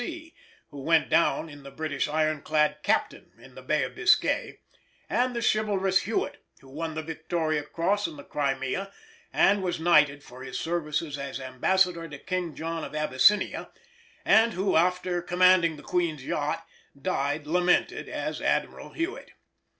[0.01, 0.33] C.,
[0.71, 4.57] who went down in the British iron clad, Captain, in the Bay of Biscay;
[5.07, 8.91] and the chivalrous Hewett, who won the Victoria Cross in the Crimea
[9.31, 13.69] and was knighted for his services as ambassador to King John of Abyssinia,
[14.25, 16.65] and who, after commanding the Queen's yacht,
[16.99, 19.33] died lamented as Admiral Hewett.